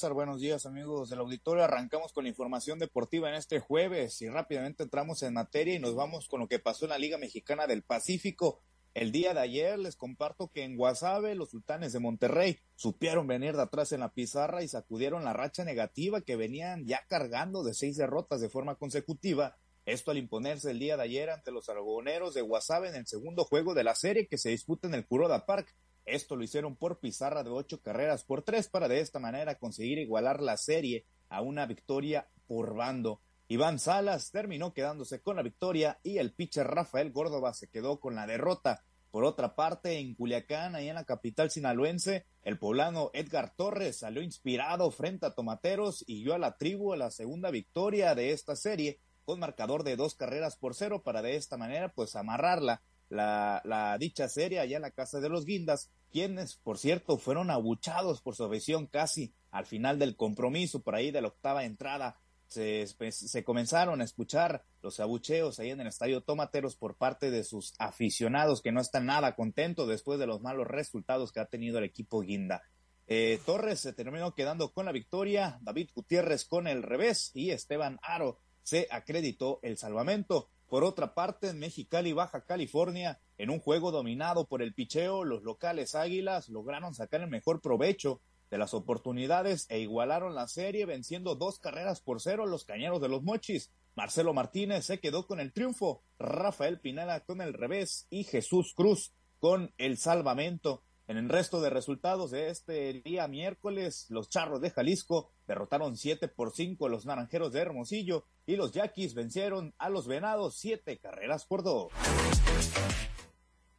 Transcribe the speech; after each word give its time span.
Buenos 0.00 0.40
días 0.40 0.64
amigos 0.64 1.10
del 1.10 1.18
auditorio. 1.18 1.64
Arrancamos 1.64 2.12
con 2.12 2.22
la 2.22 2.30
información 2.30 2.78
deportiva 2.78 3.28
en 3.28 3.34
este 3.34 3.58
jueves 3.58 4.22
y 4.22 4.28
rápidamente 4.28 4.84
entramos 4.84 5.24
en 5.24 5.34
materia 5.34 5.74
y 5.74 5.80
nos 5.80 5.96
vamos 5.96 6.28
con 6.28 6.38
lo 6.38 6.46
que 6.46 6.60
pasó 6.60 6.84
en 6.84 6.90
la 6.90 6.98
Liga 6.98 7.18
Mexicana 7.18 7.66
del 7.66 7.82
Pacífico. 7.82 8.62
El 8.94 9.10
día 9.10 9.34
de 9.34 9.40
ayer 9.40 9.76
les 9.76 9.96
comparto 9.96 10.52
que 10.52 10.62
en 10.62 10.76
Guasave 10.76 11.34
los 11.34 11.50
sultanes 11.50 11.92
de 11.92 11.98
Monterrey 11.98 12.60
supieron 12.76 13.26
venir 13.26 13.56
de 13.56 13.62
atrás 13.62 13.90
en 13.90 13.98
la 13.98 14.12
pizarra 14.14 14.62
y 14.62 14.68
sacudieron 14.68 15.24
la 15.24 15.32
racha 15.32 15.64
negativa 15.64 16.20
que 16.20 16.36
venían 16.36 16.86
ya 16.86 17.04
cargando 17.08 17.64
de 17.64 17.74
seis 17.74 17.96
derrotas 17.96 18.40
de 18.40 18.48
forma 18.48 18.76
consecutiva. 18.76 19.58
Esto 19.84 20.12
al 20.12 20.18
imponerse 20.18 20.70
el 20.70 20.78
día 20.78 20.96
de 20.96 21.02
ayer 21.02 21.28
ante 21.28 21.50
los 21.50 21.68
argoneros 21.68 22.34
de 22.34 22.42
Guasave 22.42 22.88
en 22.88 22.94
el 22.94 23.08
segundo 23.08 23.44
juego 23.44 23.74
de 23.74 23.82
la 23.82 23.96
serie 23.96 24.28
que 24.28 24.38
se 24.38 24.50
disputa 24.50 24.86
en 24.86 24.94
el 24.94 25.08
Kuroda 25.08 25.44
Park. 25.44 25.74
Esto 26.08 26.36
lo 26.36 26.44
hicieron 26.44 26.74
por 26.74 27.00
pizarra 27.00 27.44
de 27.44 27.50
ocho 27.50 27.82
carreras 27.82 28.24
por 28.24 28.42
tres 28.42 28.68
para 28.68 28.88
de 28.88 29.00
esta 29.00 29.18
manera 29.18 29.58
conseguir 29.58 29.98
igualar 29.98 30.40
la 30.40 30.56
serie 30.56 31.04
a 31.28 31.42
una 31.42 31.66
victoria 31.66 32.28
por 32.46 32.74
bando. 32.74 33.20
Iván 33.46 33.78
Salas 33.78 34.30
terminó 34.30 34.72
quedándose 34.72 35.20
con 35.20 35.36
la 35.36 35.42
victoria 35.42 35.98
y 36.02 36.18
el 36.18 36.32
pitcher 36.32 36.66
Rafael 36.66 37.12
Córdoba 37.12 37.52
se 37.52 37.68
quedó 37.68 38.00
con 38.00 38.14
la 38.14 38.26
derrota. 38.26 38.84
Por 39.10 39.24
otra 39.24 39.54
parte, 39.54 39.98
en 39.98 40.14
Culiacán, 40.14 40.74
ahí 40.74 40.88
en 40.88 40.94
la 40.94 41.04
capital 41.04 41.50
sinaloense, 41.50 42.26
el 42.42 42.58
poblano 42.58 43.10
Edgar 43.14 43.54
Torres 43.54 43.98
salió 43.98 44.22
inspirado 44.22 44.90
frente 44.90 45.26
a 45.26 45.34
Tomateros 45.34 46.04
y 46.06 46.22
dio 46.22 46.34
a 46.34 46.38
la 46.38 46.56
tribu 46.56 46.94
la 46.94 47.10
segunda 47.10 47.50
victoria 47.50 48.14
de 48.14 48.32
esta 48.32 48.56
serie 48.56 49.00
con 49.24 49.40
marcador 49.40 49.84
de 49.84 49.96
dos 49.96 50.14
carreras 50.14 50.56
por 50.56 50.74
cero 50.74 51.02
para 51.02 51.20
de 51.20 51.36
esta 51.36 51.58
manera 51.58 51.90
pues 51.90 52.16
amarrarla 52.16 52.82
la, 53.08 53.96
dicha 53.98 54.28
serie 54.28 54.60
allá 54.60 54.76
en 54.76 54.82
la 54.82 54.90
casa 54.90 55.20
de 55.20 55.28
los 55.28 55.44
Guindas, 55.44 55.90
quienes, 56.10 56.56
por 56.56 56.78
cierto, 56.78 57.18
fueron 57.18 57.50
abuchados 57.50 58.20
por 58.20 58.34
su 58.34 58.44
afición 58.44 58.86
casi 58.86 59.32
al 59.50 59.66
final 59.66 59.98
del 59.98 60.16
compromiso, 60.16 60.82
por 60.82 60.94
ahí 60.94 61.10
de 61.10 61.22
la 61.22 61.28
octava 61.28 61.64
entrada. 61.64 62.18
Se, 62.46 62.86
se, 62.86 63.44
comenzaron 63.44 64.00
a 64.00 64.04
escuchar 64.04 64.64
los 64.80 65.00
abucheos 65.00 65.60
ahí 65.60 65.70
en 65.70 65.82
el 65.82 65.86
estadio 65.86 66.22
Tomateros 66.22 66.76
por 66.76 66.96
parte 66.96 67.30
de 67.30 67.44
sus 67.44 67.74
aficionados 67.78 68.62
que 68.62 68.72
no 68.72 68.80
están 68.80 69.04
nada 69.04 69.34
contentos 69.34 69.86
después 69.86 70.18
de 70.18 70.26
los 70.26 70.40
malos 70.40 70.66
resultados 70.66 71.30
que 71.30 71.40
ha 71.40 71.44
tenido 71.44 71.76
el 71.76 71.84
equipo 71.84 72.22
Guinda. 72.22 72.62
Eh, 73.06 73.38
Torres 73.44 73.80
se 73.80 73.92
terminó 73.92 74.34
quedando 74.34 74.72
con 74.72 74.86
la 74.86 74.92
victoria, 74.92 75.58
David 75.60 75.90
Gutiérrez 75.94 76.46
con 76.46 76.66
el 76.66 76.82
revés 76.82 77.32
y 77.34 77.50
Esteban 77.50 77.98
Aro 78.02 78.38
se 78.62 78.86
acreditó 78.90 79.60
el 79.62 79.78
salvamento. 79.78 80.50
Por 80.68 80.84
otra 80.84 81.14
parte, 81.14 81.48
en 81.48 81.58
Mexicali, 81.58 82.12
Baja 82.12 82.44
California, 82.44 83.18
en 83.38 83.48
un 83.48 83.58
juego 83.58 83.90
dominado 83.90 84.46
por 84.46 84.60
el 84.60 84.74
picheo, 84.74 85.24
los 85.24 85.42
locales 85.42 85.94
Águilas 85.94 86.50
lograron 86.50 86.94
sacar 86.94 87.22
el 87.22 87.30
mejor 87.30 87.62
provecho 87.62 88.20
de 88.50 88.58
las 88.58 88.74
oportunidades 88.74 89.66
e 89.70 89.80
igualaron 89.80 90.34
la 90.34 90.46
serie 90.46 90.84
venciendo 90.84 91.34
dos 91.34 91.58
carreras 91.58 92.00
por 92.00 92.20
cero 92.20 92.46
los 92.46 92.64
cañeros 92.64 93.00
de 93.00 93.08
los 93.08 93.22
Mochis. 93.22 93.70
Marcelo 93.94 94.34
Martínez 94.34 94.84
se 94.84 95.00
quedó 95.00 95.26
con 95.26 95.40
el 95.40 95.52
triunfo, 95.52 96.02
Rafael 96.18 96.80
Pineda 96.80 97.20
con 97.20 97.40
el 97.40 97.54
revés 97.54 98.06
y 98.10 98.24
Jesús 98.24 98.74
Cruz 98.74 99.12
con 99.40 99.72
el 99.78 99.96
salvamento. 99.96 100.82
En 101.08 101.16
el 101.16 101.30
resto 101.30 101.62
de 101.62 101.70
resultados 101.70 102.30
de 102.30 102.50
este 102.50 102.92
día 103.02 103.26
miércoles, 103.28 104.04
los 104.10 104.28
Charros 104.28 104.60
de 104.60 104.68
Jalisco 104.68 105.32
derrotaron 105.46 105.96
7 105.96 106.28
por 106.28 106.52
5 106.52 106.84
a 106.84 106.90
los 106.90 107.06
Naranjeros 107.06 107.50
de 107.50 107.60
Hermosillo 107.60 108.26
y 108.44 108.56
los 108.56 108.72
Yaquis 108.72 109.14
vencieron 109.14 109.74
a 109.78 109.88
los 109.88 110.06
Venados 110.06 110.58
7 110.58 110.98
carreras 110.98 111.46
por 111.46 111.62
2. 111.62 111.90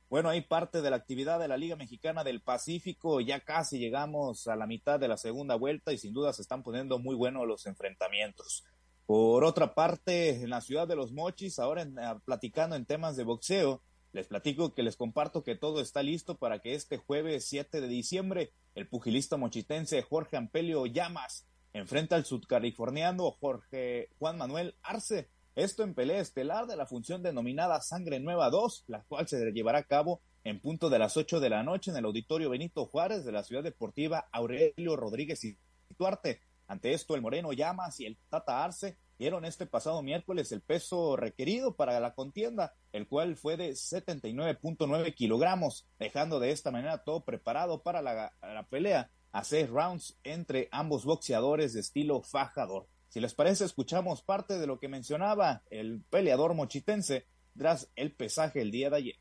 Bueno, 0.09 0.29
hay 0.29 0.41
parte 0.41 0.81
de 0.81 0.89
la 0.89 0.95
actividad 0.95 1.39
de 1.39 1.47
la 1.47 1.57
Liga 1.57 1.75
Mexicana 1.75 2.23
del 2.23 2.41
Pacífico. 2.41 3.21
Ya 3.21 3.41
casi 3.41 3.77
llegamos 3.77 4.47
a 4.47 4.55
la 4.55 4.65
mitad 4.65 4.99
de 4.99 5.07
la 5.07 5.17
segunda 5.17 5.53
vuelta 5.53 5.93
y 5.93 5.99
sin 5.99 6.13
duda 6.13 6.33
se 6.33 6.41
están 6.41 6.63
poniendo 6.63 6.97
muy 6.97 7.15
buenos 7.15 7.45
los 7.45 7.67
enfrentamientos. 7.67 8.63
Por 9.05 9.43
otra 9.43 9.75
parte, 9.75 10.41
en 10.41 10.49
la 10.49 10.61
ciudad 10.61 10.87
de 10.87 10.95
los 10.95 11.11
Mochis, 11.11 11.59
ahora 11.59 11.85
platicando 12.25 12.75
en 12.75 12.87
temas 12.87 13.15
de 13.15 13.23
boxeo, 13.23 13.83
les 14.11 14.27
platico 14.27 14.73
que 14.73 14.83
les 14.83 14.95
comparto 14.95 15.43
que 15.43 15.55
todo 15.55 15.81
está 15.81 16.01
listo 16.01 16.37
para 16.37 16.59
que 16.59 16.73
este 16.73 16.97
jueves 16.97 17.45
7 17.45 17.81
de 17.81 17.87
diciembre 17.87 18.51
el 18.75 18.87
pugilista 18.87 19.37
mochitense 19.37 20.01
Jorge 20.01 20.37
Ampelio 20.37 20.85
Llamas 20.85 21.45
enfrenta 21.73 22.15
al 22.15 22.25
sudcaliforniano 22.25 23.31
Jorge 23.31 24.09
Juan 24.17 24.37
Manuel 24.37 24.75
Arce. 24.81 25.29
Esto 25.55 25.83
en 25.83 25.93
pelea 25.93 26.21
estelar 26.21 26.67
de 26.67 26.75
la 26.75 26.85
función 26.85 27.21
denominada 27.21 27.81
Sangre 27.81 28.19
Nueva 28.19 28.49
2, 28.49 28.85
la 28.87 29.03
cual 29.03 29.27
se 29.27 29.51
llevará 29.51 29.79
a 29.79 29.83
cabo 29.83 30.21
en 30.43 30.61
punto 30.61 30.89
de 30.89 30.99
las 30.99 31.17
8 31.17 31.39
de 31.39 31.49
la 31.49 31.63
noche 31.63 31.91
en 31.91 31.97
el 31.97 32.05
Auditorio 32.05 32.49
Benito 32.49 32.85
Juárez 32.85 33.25
de 33.25 33.31
la 33.31 33.43
Ciudad 33.43 33.63
Deportiva 33.63 34.29
Aurelio 34.31 34.95
Rodríguez 34.95 35.43
y 35.43 35.57
Duarte. 35.97 36.41
Ante 36.67 36.93
esto, 36.93 37.15
el 37.15 37.21
Moreno 37.21 37.51
Llamas 37.51 37.99
y 37.99 38.05
el 38.05 38.17
Tata 38.29 38.63
Arce 38.63 38.97
dieron 39.19 39.43
este 39.43 39.65
pasado 39.65 40.01
miércoles 40.01 40.51
el 40.53 40.61
peso 40.61 41.17
requerido 41.17 41.75
para 41.75 41.99
la 41.99 42.15
contienda, 42.15 42.73
el 42.93 43.07
cual 43.07 43.35
fue 43.35 43.57
de 43.57 43.71
79.9 43.71 45.13
kilogramos, 45.13 45.85
dejando 45.99 46.39
de 46.39 46.51
esta 46.51 46.71
manera 46.71 47.03
todo 47.03 47.25
preparado 47.25 47.83
para 47.83 48.01
la, 48.01 48.33
pelea 48.69 49.11
a 49.31 49.43
seis 49.43 49.69
rounds 49.69 50.17
entre 50.23 50.69
ambos 50.71 51.03
boxeadores 51.03 51.73
de 51.73 51.81
estilo 51.81 52.21
fajador. 52.23 52.87
Si 53.09 53.19
les 53.19 53.33
parece, 53.33 53.65
escuchamos 53.65 54.21
parte 54.21 54.57
de 54.57 54.67
lo 54.67 54.79
que 54.79 54.87
mencionaba 54.87 55.63
el 55.69 56.01
peleador 56.09 56.53
mochitense 56.53 57.27
tras 57.57 57.91
el 57.95 58.13
pesaje 58.13 58.61
el 58.61 58.71
día 58.71 58.89
de 58.89 58.95
ayer. 58.95 59.15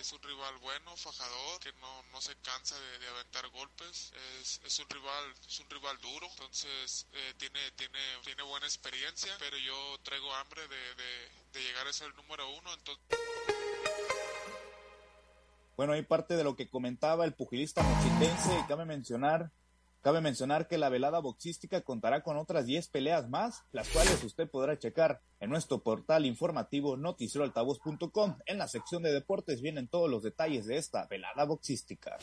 Es 0.00 0.12
un 0.12 0.20
rival 0.22 0.58
bueno, 0.60 0.96
fajador, 0.96 1.60
que 1.60 1.72
no, 1.74 2.02
no 2.12 2.20
se 2.20 2.34
cansa 2.36 2.74
de, 2.78 3.08
aventar 3.08 3.48
golpes. 3.50 4.12
Es, 4.40 4.60
es, 4.64 4.78
un 4.80 4.90
rival 4.90 5.34
es 5.46 5.60
un 5.60 5.70
rival 5.70 5.96
duro, 6.00 6.26
entonces 6.32 7.06
eh, 7.12 7.34
tiene, 7.38 7.60
tiene, 7.76 7.98
tiene 8.24 8.42
buena 8.42 8.66
experiencia, 8.66 9.32
pero 9.38 9.56
yo 9.58 9.98
traigo 10.02 10.34
hambre 10.34 10.62
de, 10.66 10.76
de, 11.52 11.62
llegar 11.62 11.86
a 11.86 11.92
ser 11.92 12.08
el 12.08 12.16
número 12.16 12.48
uno. 12.50 12.74
Entonces... 12.74 13.04
Bueno, 15.76 15.92
hay 15.92 16.02
parte 16.02 16.36
de 16.36 16.42
lo 16.42 16.56
que 16.56 16.68
comentaba 16.68 17.24
el 17.24 17.34
pugilista 17.34 17.82
mochitense, 17.82 18.64
cabe 18.66 18.84
mencionar 18.84 19.52
Cabe 20.06 20.20
mencionar 20.20 20.68
que 20.68 20.78
la 20.78 20.88
velada 20.88 21.18
boxística 21.18 21.80
contará 21.80 22.22
con 22.22 22.36
otras 22.36 22.64
10 22.64 22.90
peleas 22.90 23.28
más, 23.28 23.64
las 23.72 23.88
cuales 23.88 24.22
usted 24.22 24.48
podrá 24.48 24.78
checar 24.78 25.20
en 25.40 25.50
nuestro 25.50 25.82
portal 25.82 26.26
informativo 26.26 26.96
noticieroaltavoz.com. 26.96 28.38
En 28.46 28.58
la 28.58 28.68
sección 28.68 29.02
de 29.02 29.12
deportes 29.12 29.62
vienen 29.62 29.88
todos 29.88 30.08
los 30.08 30.22
detalles 30.22 30.66
de 30.66 30.76
esta 30.76 31.08
velada 31.08 31.44
boxística. 31.44 32.18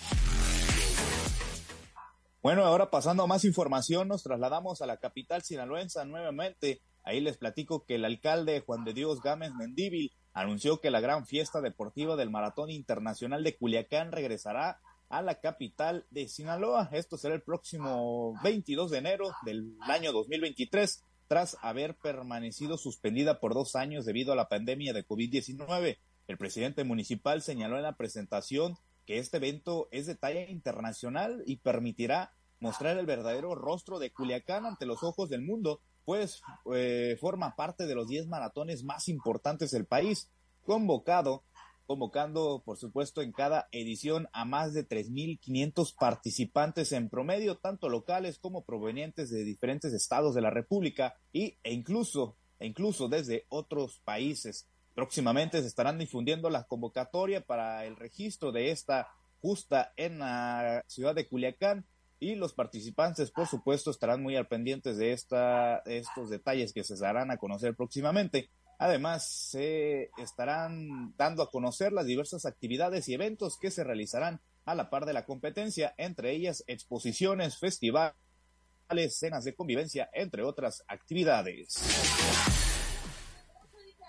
Bueno, 2.42 2.64
ahora 2.64 2.90
pasando 2.90 3.24
a 3.24 3.28
más 3.28 3.44
información, 3.44 4.08
nos 4.08 4.24
trasladamos 4.24 4.82
a 4.82 4.86
la 4.86 4.96
capital 4.96 5.42
sinaloense 5.42 6.06
nuevamente. 6.06 6.82
Ahí 7.04 7.20
les 7.20 7.36
platico 7.36 7.84
que 7.84 7.96
el 7.96 8.06
alcalde 8.06 8.62
Juan 8.62 8.86
de 8.86 8.94
Dios 8.94 9.22
Gámez 9.22 9.52
Mendíbil 9.56 10.14
anunció 10.32 10.80
que 10.80 10.90
la 10.90 11.02
gran 11.02 11.26
fiesta 11.26 11.60
deportiva 11.60 12.16
del 12.16 12.30
Maratón 12.30 12.70
Internacional 12.70 13.44
de 13.44 13.58
Culiacán 13.58 14.14
regresará 14.14 14.80
a 15.14 15.22
la 15.22 15.40
capital 15.40 16.08
de 16.10 16.28
Sinaloa. 16.28 16.90
Esto 16.92 17.18
será 17.18 17.36
el 17.36 17.44
próximo 17.44 18.34
22 18.44 18.90
de 18.90 18.98
enero 18.98 19.32
del 19.46 19.78
año 19.82 20.12
2023, 20.12 21.04
tras 21.28 21.56
haber 21.62 21.96
permanecido 21.96 22.80
suspendida 22.80 23.40
por 23.40 23.54
dos 23.54 23.76
años 23.76 24.06
debido 24.06 24.34
a 24.34 24.36
la 24.36 24.50
pandemia 24.50 24.92
de 24.92 25.06
COVID-19. 25.06 26.00
El 26.28 26.38
presidente 26.40 26.84
municipal 26.84 27.44
señaló 27.44 27.78
en 27.78 27.84
la 27.84 27.96
presentación 27.96 28.76
que 29.06 29.20
este 29.20 29.38
evento 29.38 29.88
es 29.92 30.08
de 30.08 30.16
talla 30.16 30.50
internacional 30.50 31.44
y 31.46 31.58
permitirá 31.58 32.34
mostrar 32.60 32.98
el 32.98 33.06
verdadero 33.06 33.54
rostro 33.54 34.00
de 34.00 34.12
Culiacán 34.12 34.66
ante 34.66 34.88
los 34.88 35.04
ojos 35.04 35.30
del 35.30 35.44
mundo, 35.44 35.80
pues 36.06 36.42
eh, 36.74 37.18
forma 37.22 37.56
parte 37.56 37.86
de 37.86 37.94
los 37.94 38.08
10 38.08 38.26
maratones 38.28 38.84
más 38.84 39.08
importantes 39.10 39.70
del 39.70 39.86
país, 39.86 40.32
convocado 40.66 41.44
convocando, 41.94 42.64
por 42.66 42.78
supuesto, 42.78 43.22
en 43.22 43.32
cada 43.32 43.68
edición 43.72 44.28
a 44.34 44.46
más 44.46 44.74
de 44.74 44.88
3.500 44.88 45.96
participantes 45.96 46.92
en 46.92 47.08
promedio, 47.08 47.58
tanto 47.60 47.88
locales 47.88 48.40
como 48.40 48.66
provenientes 48.66 49.30
de 49.30 49.44
diferentes 49.44 49.94
estados 49.94 50.34
de 50.34 50.42
la 50.42 50.50
República 50.50 51.14
y, 51.32 51.60
e 51.62 51.72
incluso, 51.72 52.36
e 52.58 52.66
incluso 52.66 53.10
desde 53.10 53.46
otros 53.50 54.02
países. 54.04 54.68
Próximamente 54.96 55.62
se 55.62 55.68
estarán 55.68 56.00
difundiendo 56.00 56.50
la 56.50 56.64
convocatoria 56.64 57.46
para 57.46 57.86
el 57.86 57.96
registro 57.96 58.52
de 58.52 58.72
esta 58.72 59.10
justa 59.40 59.94
en 59.96 60.18
la 60.18 60.84
ciudad 60.88 61.14
de 61.14 61.28
Culiacán 61.28 61.86
y 62.20 62.34
los 62.34 62.54
participantes, 62.54 63.30
por 63.30 63.46
supuesto, 63.46 63.92
estarán 63.92 64.24
muy 64.24 64.36
al 64.36 64.48
pendientes 64.48 64.98
de, 64.98 65.12
esta, 65.12 65.84
de 65.86 66.00
estos 66.00 66.32
detalles 66.32 66.74
que 66.74 66.84
se 66.84 66.98
darán 66.98 67.30
a 67.30 67.38
conocer 67.38 67.76
próximamente. 67.76 68.50
Además, 68.84 69.26
se 69.26 70.12
estarán 70.18 71.16
dando 71.16 71.42
a 71.42 71.50
conocer 71.50 71.94
las 71.94 72.06
diversas 72.06 72.46
actividades 72.46 73.08
y 73.08 73.14
eventos 73.14 73.58
que 73.58 73.72
se 73.72 73.86
realizarán 73.86 74.42
a 74.66 74.76
la 74.76 74.90
par 74.90 75.06
de 75.06 75.14
la 75.14 75.24
competencia, 75.24 75.96
entre 75.96 76.32
ellas 76.32 76.66
exposiciones, 76.68 77.58
festivales, 77.58 78.14
cenas 79.12 79.46
de 79.46 79.56
convivencia, 79.56 80.10
entre 80.12 80.44
otras 80.44 80.84
actividades. 80.90 81.76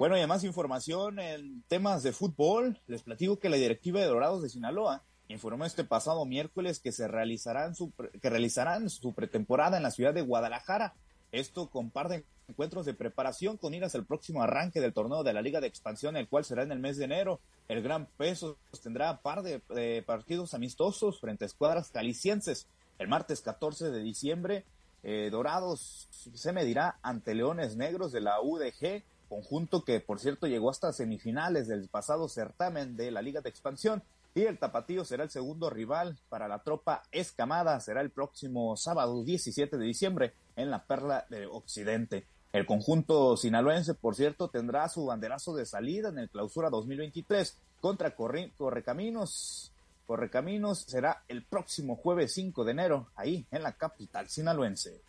Bueno, 0.00 0.18
y 0.18 0.26
más 0.26 0.42
información 0.42 1.20
en 1.20 1.62
temas 1.68 2.02
de 2.02 2.10
fútbol, 2.10 2.82
les 2.88 3.04
platico 3.04 3.38
que 3.38 3.50
la 3.50 3.56
directiva 3.56 4.00
de 4.00 4.08
Dorados 4.08 4.42
de 4.42 4.48
Sinaloa 4.48 5.04
informó 5.28 5.66
este 5.66 5.84
pasado 5.84 6.26
miércoles 6.26 6.80
que 6.80 6.90
se 6.90 7.06
realizarán 7.06 7.76
su, 7.76 7.92
que 8.20 8.28
realizarán 8.28 8.90
su 8.90 9.14
pretemporada 9.14 9.76
en 9.76 9.84
la 9.84 9.92
ciudad 9.92 10.12
de 10.12 10.22
Guadalajara. 10.22 10.96
Esto 11.30 11.70
con 11.70 11.92
par 11.92 12.08
de 12.08 12.24
encuentros 12.48 12.86
de 12.86 12.94
preparación 12.94 13.56
con 13.56 13.74
iras 13.74 13.94
al 13.94 14.04
próximo 14.04 14.42
arranque 14.42 14.80
del 14.80 14.92
torneo 14.92 15.22
de 15.22 15.32
la 15.32 15.42
Liga 15.42 15.60
de 15.60 15.66
Expansión, 15.66 16.16
el 16.16 16.28
cual 16.28 16.44
será 16.44 16.62
en 16.62 16.72
el 16.72 16.78
mes 16.78 16.96
de 16.96 17.04
enero. 17.04 17.40
El 17.68 17.82
Gran 17.82 18.06
Peso 18.16 18.58
tendrá 18.82 19.20
par 19.20 19.42
de, 19.42 20.02
partidos 20.06 20.54
amistosos 20.54 21.20
frente 21.20 21.44
a 21.44 21.46
escuadras 21.46 21.90
calicienses. 21.90 22.66
El 22.98 23.08
martes 23.08 23.40
14 23.40 23.90
de 23.90 24.02
diciembre, 24.02 24.64
eh, 25.02 25.28
Dorados 25.30 26.08
se 26.10 26.52
medirá 26.52 26.98
ante 27.02 27.34
Leones 27.34 27.76
Negros 27.76 28.12
de 28.12 28.20
la 28.20 28.40
UDG, 28.40 29.02
conjunto 29.28 29.84
que 29.84 30.00
por 30.00 30.20
cierto 30.20 30.46
llegó 30.46 30.70
hasta 30.70 30.92
semifinales 30.92 31.66
del 31.66 31.88
pasado 31.88 32.28
certamen 32.28 32.96
de 32.96 33.10
la 33.10 33.22
Liga 33.22 33.40
de 33.40 33.48
Expansión. 33.48 34.02
Y 34.36 34.42
el 34.42 34.58
Tapatío 34.58 35.04
será 35.04 35.22
el 35.22 35.30
segundo 35.30 35.70
rival 35.70 36.18
para 36.28 36.48
la 36.48 36.58
tropa 36.58 37.04
escamada. 37.12 37.78
Será 37.78 38.00
el 38.00 38.10
próximo 38.10 38.76
sábado 38.76 39.22
17 39.22 39.78
de 39.78 39.84
diciembre 39.84 40.34
en 40.56 40.70
la 40.70 40.84
Perla 40.84 41.24
de 41.30 41.46
Occidente. 41.46 42.26
El 42.54 42.66
conjunto 42.66 43.36
sinaloense, 43.36 43.94
por 43.94 44.14
cierto, 44.14 44.48
tendrá 44.48 44.88
su 44.88 45.06
banderazo 45.06 45.56
de 45.56 45.66
salida 45.66 46.10
en 46.10 46.18
el 46.20 46.30
clausura 46.30 46.70
2023 46.70 47.58
contra 47.80 48.14
Correcaminos. 48.14 49.72
Correcaminos 50.06 50.84
será 50.86 51.24
el 51.26 51.42
próximo 51.42 51.96
jueves 51.96 52.32
5 52.34 52.62
de 52.62 52.70
enero, 52.70 53.08
ahí 53.16 53.44
en 53.50 53.64
la 53.64 53.72
capital 53.72 54.28
sinaloense. 54.28 55.00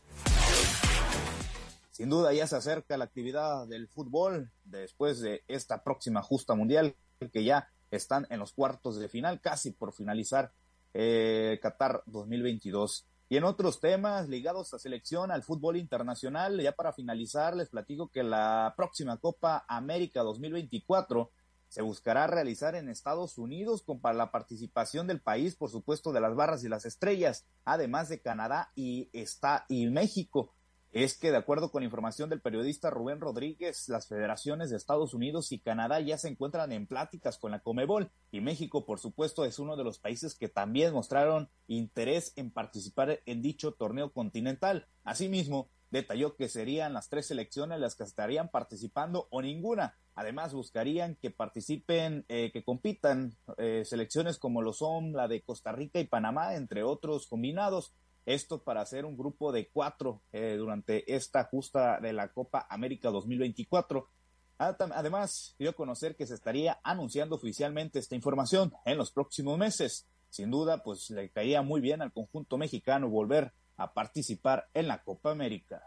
Sin 1.92 2.10
duda 2.10 2.34
ya 2.34 2.48
se 2.48 2.56
acerca 2.56 2.98
la 2.98 3.06
actividad 3.06 3.68
del 3.68 3.90
fútbol 3.90 4.50
después 4.64 5.20
de 5.20 5.44
esta 5.48 5.84
próxima 5.84 6.24
justa 6.24 6.56
mundial 6.56 6.96
que 7.32 7.44
ya 7.44 7.70
están 7.92 8.26
en 8.32 8.40
los 8.40 8.54
cuartos 8.54 8.98
de 8.98 9.08
final, 9.08 9.40
casi 9.40 9.70
por 9.70 9.94
finalizar 9.94 10.52
eh, 10.96 11.60
Qatar 11.62 12.02
2022. 12.08 13.06
Y 13.28 13.38
en 13.38 13.44
otros 13.44 13.80
temas 13.80 14.30
ligados 14.30 14.74
a 14.74 14.80
selección, 14.80 15.32
al 15.32 15.44
fútbol 15.44 15.78
internacional, 15.78 16.62
ya 16.62 16.74
para 16.74 16.94
finalizar, 16.94 17.56
les 17.56 17.70
platico 17.70 18.10
que 18.10 18.24
la 18.24 18.74
próxima 18.78 19.18
Copa 19.18 19.66
América 19.68 20.22
2024 20.22 21.32
se 21.68 21.82
buscará 21.82 22.28
realizar 22.28 22.76
en 22.76 22.88
Estados 22.88 23.38
Unidos 23.38 23.82
con 23.82 24.00
para 24.00 24.16
la 24.16 24.32
participación 24.32 25.08
del 25.08 25.22
país, 25.22 25.56
por 25.56 25.70
supuesto, 25.70 26.14
de 26.14 26.22
las 26.22 26.36
barras 26.36 26.64
y 26.64 26.70
las 26.70 26.86
estrellas, 26.86 27.46
además 27.66 28.10
de 28.10 28.22
Canadá 28.22 28.72
y, 28.76 29.10
está, 29.12 29.66
y 29.68 29.88
México 29.88 30.55
es 30.96 31.18
que, 31.18 31.30
de 31.30 31.36
acuerdo 31.36 31.72
con 31.72 31.84
información 31.84 32.30
del 32.30 32.40
periodista 32.40 32.90
Rubén 32.90 33.20
Rodríguez, 33.20 33.90
las 33.90 34.08
federaciones 34.08 34.70
de 34.70 34.78
Estados 34.78 35.14
Unidos 35.14 35.52
y 35.52 35.60
Canadá 35.60 36.00
ya 36.00 36.18
se 36.18 36.30
encuentran 36.30 36.72
en 36.72 36.88
pláticas 36.88 37.38
con 37.38 37.52
la 37.52 37.60
Comebol 37.60 38.12
y 38.32 38.40
México, 38.40 38.86
por 38.86 39.02
supuesto, 39.02 39.44
es 39.44 39.60
uno 39.60 39.76
de 39.76 39.84
los 39.84 40.00
países 40.00 40.36
que 40.36 40.48
también 40.48 40.94
mostraron 40.94 41.50
interés 41.68 42.32
en 42.38 42.50
participar 42.50 43.20
en 43.26 43.42
dicho 43.42 43.74
torneo 43.74 44.14
continental. 44.14 44.88
Asimismo, 45.04 45.70
detalló 45.92 46.38
que 46.38 46.48
serían 46.48 46.94
las 46.94 47.10
tres 47.10 47.28
selecciones 47.28 47.82
las 47.82 47.96
que 47.96 48.04
estarían 48.04 48.48
participando 48.48 49.28
o 49.32 49.42
ninguna. 49.42 49.98
Además, 50.16 50.54
buscarían 50.54 51.16
que 51.16 51.30
participen, 51.30 52.24
eh, 52.30 52.52
que 52.54 52.64
compitan 52.64 53.36
eh, 53.58 53.84
selecciones 53.84 54.38
como 54.38 54.62
lo 54.62 54.72
son 54.72 55.12
la 55.12 55.28
de 55.28 55.42
Costa 55.42 55.74
Rica 55.74 56.00
y 56.00 56.08
Panamá, 56.08 56.56
entre 56.56 56.84
otros 56.84 57.28
combinados. 57.28 57.92
Esto 58.26 58.64
para 58.64 58.82
hacer 58.82 59.06
un 59.06 59.18
grupo 59.18 59.52
de 59.52 59.70
cuatro 59.70 60.22
eh, 60.32 60.56
durante 60.58 61.14
esta 61.14 61.44
justa 61.44 62.00
de 62.00 62.14
la 62.14 62.30
Copa 62.30 62.66
América 62.70 63.10
2024. 63.10 64.10
Además, 64.58 65.56
dio 65.60 65.72
a 65.72 65.74
conocer 65.74 66.16
que 66.16 66.26
se 66.26 66.34
estaría 66.34 66.80
anunciando 66.84 67.36
oficialmente 67.36 68.00
esta 68.00 68.16
información 68.16 68.74
en 68.86 68.98
los 68.98 69.12
próximos 69.12 69.58
meses. 69.58 70.08
Sin 70.30 70.50
duda, 70.50 70.82
pues 70.84 71.10
le 71.12 71.30
caía 71.30 71.62
muy 71.62 71.82
bien 71.82 72.02
al 72.02 72.12
conjunto 72.12 72.58
mexicano 72.58 73.10
volver 73.10 73.54
a 73.78 73.94
participar 73.94 74.70
en 74.74 74.88
la 74.88 75.04
Copa 75.04 75.32
América. 75.32 75.84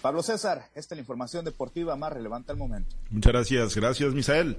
Pablo 0.00 0.22
César, 0.22 0.66
esta 0.74 0.94
es 0.94 0.98
la 0.98 1.00
información 1.00 1.44
deportiva 1.44 1.96
más 1.96 2.12
relevante 2.12 2.52
al 2.52 2.58
momento. 2.58 2.94
Muchas 3.10 3.32
gracias, 3.32 3.74
gracias 3.74 4.14
Misael. 4.14 4.56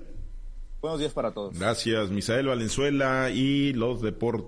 Buenos 0.82 1.00
días 1.00 1.14
para 1.14 1.34
todos. 1.34 1.58
Gracias 1.58 2.10
Misael 2.10 2.48
Valenzuela 2.48 3.30
y 3.32 3.74
los 3.74 4.02
deportes. 4.02 4.46